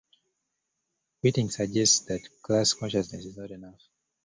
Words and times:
Wittig 1.23 1.51
suggests 1.51 1.99
that 2.07 2.27
class 2.41 2.73
consciousness 2.73 3.23
is 3.23 3.37
not 3.37 3.51
enough. 3.51 3.79